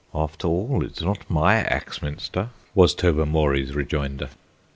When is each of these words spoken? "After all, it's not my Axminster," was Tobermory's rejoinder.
"After 0.15 0.47
all, 0.47 0.83
it's 0.83 1.03
not 1.03 1.29
my 1.29 1.57
Axminster," 1.57 2.49
was 2.73 2.95
Tobermory's 2.95 3.75
rejoinder. 3.75 4.31